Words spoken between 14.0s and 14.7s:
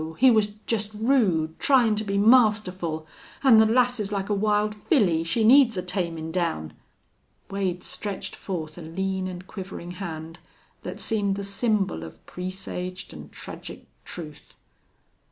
truth.